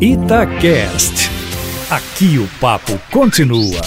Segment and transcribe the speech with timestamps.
[0.00, 1.28] Itacast.
[1.90, 3.80] Aqui o papo continua.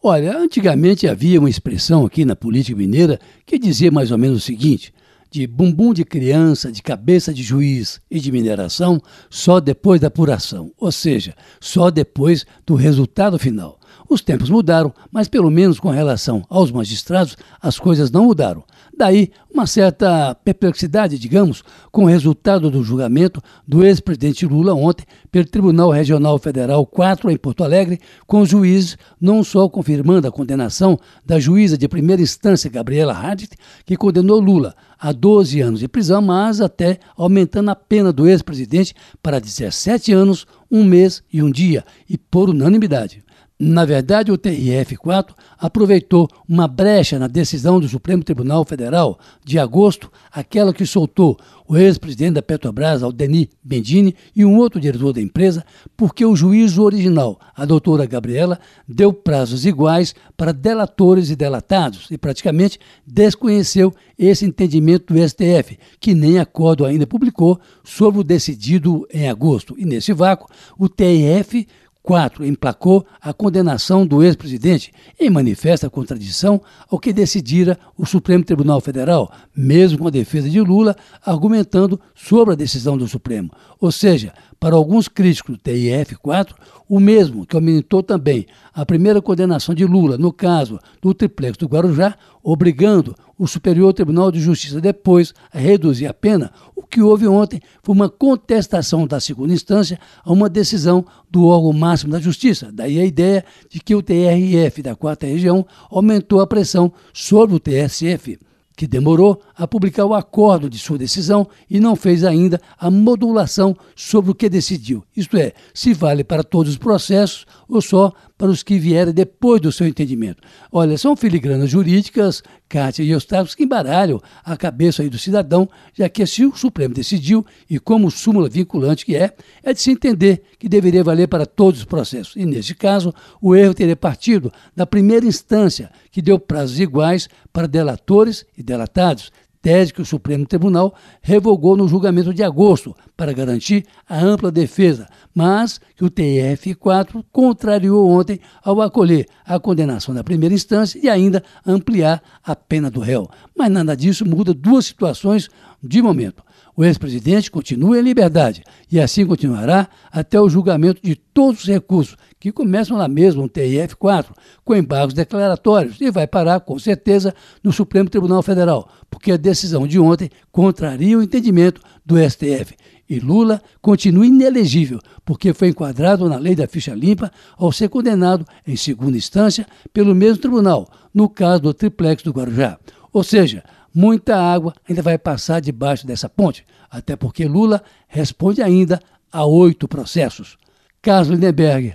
[0.00, 4.46] Olha, antigamente havia uma expressão aqui na política mineira que dizia mais ou menos o
[4.46, 4.94] seguinte:
[5.32, 10.70] de bumbum de criança, de cabeça de juiz e de mineração, só depois da apuração,
[10.78, 13.80] ou seja, só depois do resultado final.
[14.08, 18.64] Os tempos mudaram, mas pelo menos com relação aos magistrados, as coisas não mudaram.
[18.96, 25.46] Daí uma certa perplexidade, digamos, com o resultado do julgamento do ex-presidente Lula ontem pelo
[25.46, 30.98] Tribunal Regional Federal 4 em Porto Alegre, com os juízes não só confirmando a condenação
[31.24, 33.50] da juíza de primeira instância Gabriela Hadid,
[33.86, 38.94] que condenou Lula a 12 anos de prisão, mas até aumentando a pena do ex-presidente
[39.22, 43.22] para 17 anos, um mês e um dia, e por unanimidade.
[43.60, 50.12] Na verdade, o TRF4 aproveitou uma brecha na decisão do Supremo Tribunal Federal de agosto,
[50.30, 55.64] aquela que soltou o ex-presidente da Petrobras, Aldeni Bendini, e um outro diretor da empresa,
[55.96, 62.16] porque o juízo original, a doutora Gabriela, deu prazos iguais para delatores e delatados e
[62.16, 69.28] praticamente desconheceu esse entendimento do STF, que nem acordo ainda publicou sobre o decidido em
[69.28, 69.74] agosto.
[69.76, 71.66] E nesse vácuo, o TRF
[72.08, 72.42] 4.
[72.46, 76.58] Emplacou a condenação do ex-presidente em manifesta contradição
[76.90, 82.54] ao que decidira o Supremo Tribunal Federal, mesmo com a defesa de Lula argumentando sobre
[82.54, 83.50] a decisão do Supremo.
[83.78, 86.54] Ou seja, para alguns críticos do TIF-4,
[86.88, 91.66] o mesmo que aumentou também a primeira condenação de Lula no caso do triplex do
[91.66, 96.50] Guarujá, obrigando o Superior Tribunal de Justiça depois a reduzir a pena,
[96.88, 102.12] que houve ontem foi uma contestação da segunda instância a uma decisão do órgão máximo
[102.12, 102.70] da Justiça.
[102.72, 107.60] Daí a ideia de que o TRF da quarta região aumentou a pressão sobre o
[107.60, 108.38] TSF
[108.78, 113.76] que demorou a publicar o acordo de sua decisão e não fez ainda a modulação
[113.96, 118.48] sobre o que decidiu, isto é, se vale para todos os processos ou só para
[118.48, 120.40] os que vierem depois do seu entendimento.
[120.70, 126.08] Olha, são filigranas jurídicas, Kátia e Eustáquio, que embaralham a cabeça aí do cidadão, já
[126.08, 130.42] que se o Supremo decidiu, e como súmula vinculante que é, é de se entender
[130.58, 132.36] que deveria valer para todos os processos.
[132.36, 133.12] E neste caso,
[133.42, 139.32] o erro teria partido da primeira instância, que deu prazos iguais para delatores e delatados,
[139.60, 145.08] tese que o Supremo Tribunal revogou no julgamento de agosto para garantir a ampla defesa,
[145.34, 151.42] mas que o TRF4 contrariou ontem ao acolher a condenação da primeira instância e ainda
[151.66, 153.28] ampliar a pena do réu.
[153.56, 155.48] Mas nada disso muda duas situações
[155.82, 156.42] de momento.
[156.76, 162.16] O ex-presidente continua em liberdade e assim continuará até o julgamento de todos os recursos,
[162.40, 164.26] que começam lá mesmo no TIF4,
[164.64, 169.86] com embargos declaratórios, e vai parar, com certeza, no Supremo Tribunal Federal, porque a decisão
[169.86, 172.76] de ontem contraria o entendimento do STF.
[173.08, 178.44] E Lula continua inelegível, porque foi enquadrado na lei da ficha limpa ao ser condenado
[178.66, 182.78] em segunda instância pelo mesmo tribunal, no caso do triplex do Guarujá.
[183.10, 189.00] Ou seja, muita água ainda vai passar debaixo dessa ponte, até porque Lula responde ainda
[189.32, 190.58] a oito processos.
[191.00, 191.94] Carlos Lindenberg,